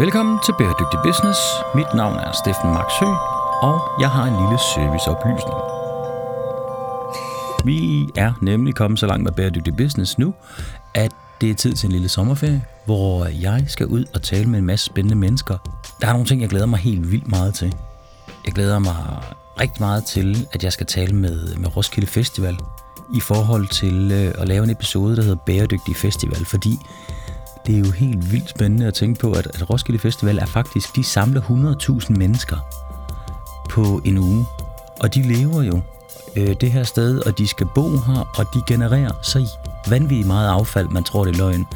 [0.00, 1.38] Velkommen til Bæredygtig Business.
[1.74, 3.04] Mit navn er Steffen Maxø,
[3.62, 5.58] og jeg har en lille serviceoplysning.
[7.64, 10.34] Vi er nemlig kommet så langt med Bæredygtig Business nu,
[10.94, 14.58] at det er tid til en lille sommerferie, hvor jeg skal ud og tale med
[14.58, 15.58] en masse spændende mennesker.
[16.00, 17.74] Der er nogle ting, jeg glæder mig helt vildt meget til.
[18.44, 18.96] Jeg glæder mig
[19.60, 22.58] rigtig meget til, at jeg skal tale med, med Roskilde Festival
[23.14, 26.78] i forhold til øh, at lave en episode, der hedder Bæredygtig Festival, fordi
[27.66, 30.96] det er jo helt vildt spændende at tænke på, at, at Roskilde Festival er faktisk,
[30.96, 32.56] de samler 100.000 mennesker
[33.70, 34.46] på en uge.
[35.00, 35.80] Og de lever jo
[36.36, 39.48] øh, det her sted, og de skal bo her, og de genererer så
[39.88, 41.66] vanvittigt meget affald, man tror det er løgn.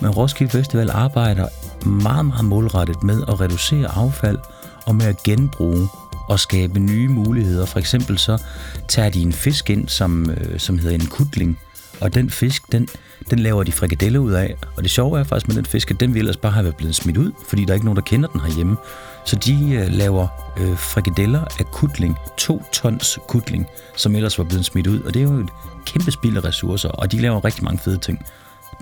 [0.00, 1.48] Men Roskilde Festival arbejder
[1.88, 4.38] meget, meget målrettet med at reducere affald
[4.86, 5.88] og med at genbruge
[6.28, 7.66] og skabe nye muligheder.
[7.66, 8.42] For eksempel så
[8.88, 11.58] tager de en fisk ind, som, øh, som hedder en kutling,
[12.00, 12.88] og den fisk, den,
[13.30, 14.54] den laver de frikadeller ud af.
[14.76, 16.76] Og det sjove er faktisk med den fisk, at den ville ellers bare have været
[16.76, 18.76] blevet smidt ud, fordi der er ikke nogen, der kender den herhjemme.
[19.24, 20.28] Så de øh, laver
[20.60, 23.66] øh, frikadeller af kutling, to tons kutling,
[23.96, 25.00] som ellers var blevet smidt ud.
[25.00, 25.48] Og det er jo et
[25.86, 28.26] kæmpe spild af ressourcer, og de laver rigtig mange fede ting.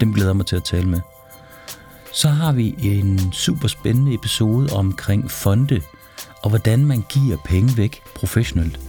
[0.01, 1.01] Dem glæder jeg mig til at tale med.
[2.12, 5.81] Så har vi en super spændende episode omkring fonde,
[6.43, 8.81] og hvordan man giver penge væk professionelt.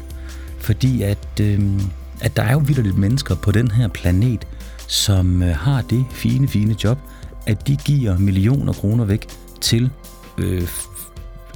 [0.59, 1.81] Fordi at, øh,
[2.21, 4.47] at der er jo vildt mennesker på den her planet,
[4.87, 6.97] som øh, har det fine, fine job,
[7.45, 9.27] at de giver millioner kroner væk
[9.61, 9.89] til
[10.37, 10.67] øh,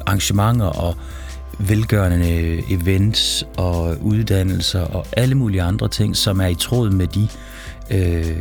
[0.05, 0.95] arrangementer og
[1.59, 7.07] velgørende øh, events og uddannelser og alle mulige andre ting, som er i tråd med
[7.07, 7.27] de
[7.91, 8.37] øh,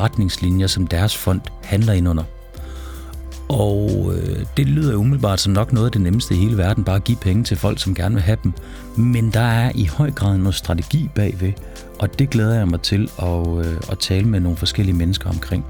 [0.00, 2.24] retningslinjer, som deres fond handler ind under.
[3.48, 6.96] Og øh, det lyder umiddelbart som nok noget af det nemmeste i hele verden, bare
[6.96, 8.52] at give penge til folk, som gerne vil have dem.
[8.96, 11.52] Men der er i høj grad noget strategi bagved,
[11.98, 15.64] og det glæder jeg mig til at, øh, at tale med nogle forskellige mennesker omkring.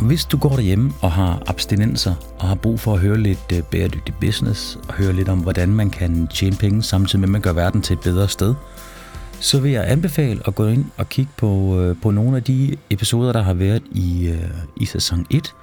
[0.00, 3.62] Hvis du går derhjemme og har abstinenser og har brug for at høre lidt øh,
[3.62, 7.40] bæredygtig business og høre lidt om, hvordan man kan tjene penge samtidig med, at man
[7.40, 8.54] gør verden til et bedre sted,
[9.40, 12.76] så vil jeg anbefale at gå ind og kigge på, øh, på nogle af de
[12.90, 15.54] episoder, der har været i, øh, i sæson 1.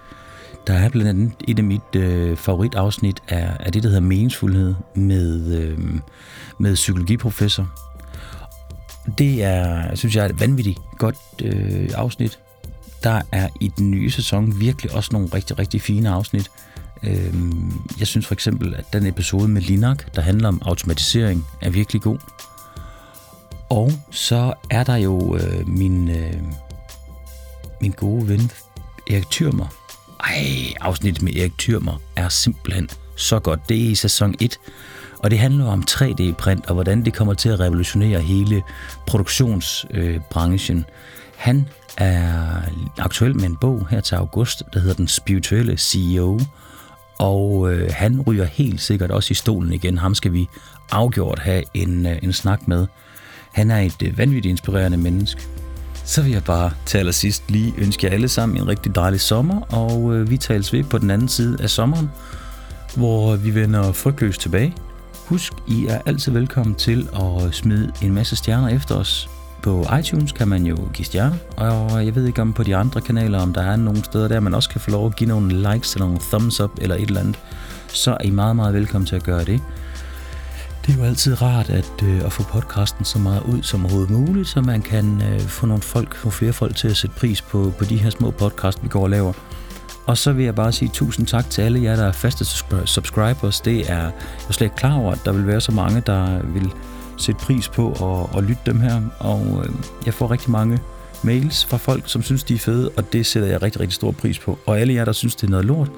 [0.68, 4.76] Der er blandt andet et af mit øh, favoritafsnit af, af det, der hedder meningsfuldhed
[4.96, 5.80] med, øh,
[6.58, 7.68] med psykologiprofessor.
[9.18, 12.40] Det er, synes jeg, er et vanvittigt godt øh, afsnit.
[13.04, 16.52] Der er i den nye sæson virkelig også nogle rigtig, rigtig fine afsnit.
[17.04, 17.34] Øh,
[18.00, 22.02] jeg synes for eksempel, at den episode med Linak, der handler om automatisering, er virkelig
[22.02, 22.18] god.
[23.70, 26.42] Og så er der jo øh, min, øh,
[27.82, 28.52] min gode ven
[29.10, 29.68] Erik Thyrmer,
[30.26, 33.70] ej, afsnittet med Erik Thyrmer er simpelthen så godt.
[33.70, 34.60] Det er i sæson 1,
[35.20, 38.64] og det handler om 3D-print og hvordan det kommer til at revolutionere hele
[39.08, 40.78] produktionsbranchen.
[40.78, 40.84] Øh,
[41.38, 41.66] Han
[41.98, 42.62] er
[42.98, 46.40] aktuel med en bog her til august, der hedder Den Spirituelle CEO,
[47.20, 49.98] og øh, han ryger helt sikkert også i stolen igen.
[49.98, 50.48] Ham skal vi
[50.92, 52.88] afgjort have en, øh, en snak med.
[53.52, 55.48] Han er et øh, vanvittigt inspirerende menneske.
[56.08, 59.62] Så vil jeg bare til allersidst lige ønske jer alle sammen en rigtig dejlig sommer,
[59.62, 62.10] og øh, vi tales ved på den anden side af sommeren,
[62.96, 64.76] hvor vi vender frygtløst tilbage.
[65.26, 69.30] Husk, I er altid velkommen til at smide en masse stjerner efter os.
[69.64, 73.02] På iTunes kan man jo give stjerner, og jeg ved ikke om på de andre
[73.02, 75.74] kanaler, om der er nogle steder der, man også kan få lov at give nogle
[75.74, 77.40] likes eller nogle thumbs up eller et eller andet.
[77.88, 79.62] Så er I meget, meget velkommen til at gøre det.
[80.86, 84.12] Det er jo altid rart at, øh, at få podcasten så meget ud som overhovedet
[84.12, 87.42] muligt, så man kan øh, få nogle folk, få flere folk til at sætte pris
[87.42, 89.34] på, på de her små podcast, vi går og laver.
[90.06, 92.46] Og så vil jeg bare sige tusind tak til alle jer, der er faste
[92.86, 93.62] subscribers.
[93.62, 94.12] Det er jeg
[94.50, 96.72] er slet ikke klar over, at der vil være så mange, der vil
[97.18, 99.02] sætte pris på at, at lytte dem her.
[99.20, 99.76] Og øh,
[100.06, 100.80] jeg får rigtig mange
[101.24, 104.12] mails fra folk, som synes, de er fede, og det sætter jeg rigtig, rigtig stor
[104.12, 104.60] pris på.
[104.66, 105.92] Og alle jer, der synes, det er noget lort,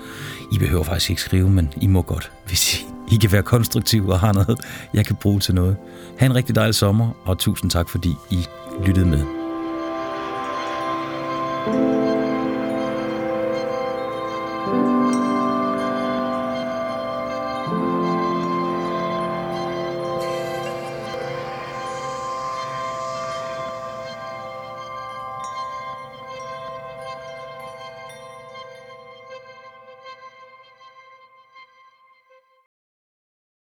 [0.51, 4.13] I behøver faktisk ikke skrive, men I må godt, hvis I, i kan være konstruktive
[4.13, 4.59] og har noget,
[4.94, 5.75] jeg kan bruge til noget.
[6.18, 8.45] Ha' en rigtig dejlig sommer, og tusind tak, fordi I
[8.85, 9.36] lyttede med.